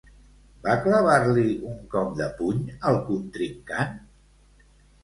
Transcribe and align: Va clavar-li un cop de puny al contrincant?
Va 0.63 0.77
clavar-li 0.85 1.45
un 1.73 1.77
cop 1.93 2.17
de 2.23 2.31
puny 2.41 2.65
al 2.91 2.99
contrincant? 3.13 3.97